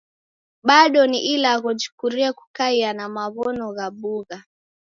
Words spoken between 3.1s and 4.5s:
maw'ono gha bugha.